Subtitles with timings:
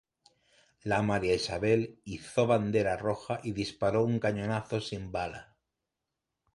[0.91, 5.55] La "María Isabel" izó bandera roja y disparó un cañonazo sin bala.